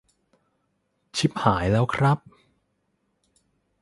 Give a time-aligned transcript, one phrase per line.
[1.17, 2.17] ชิบหายแล้วครับ